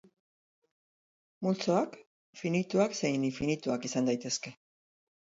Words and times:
Multzoak 1.47 1.97
finituak 2.39 2.95
zein 3.01 3.27
infinituak 3.29 3.85
izan 3.91 4.09
daitezke. 4.09 4.55